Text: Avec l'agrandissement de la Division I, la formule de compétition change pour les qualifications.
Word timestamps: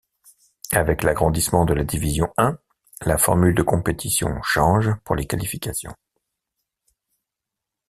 Avec 0.71 1.03
l'agrandissement 1.03 1.63
de 1.63 1.75
la 1.75 1.83
Division 1.83 2.33
I, 2.39 2.53
la 3.05 3.19
formule 3.19 3.53
de 3.53 3.61
compétition 3.61 4.41
change 4.41 4.89
pour 5.03 5.15
les 5.15 5.27
qualifications. 5.27 5.93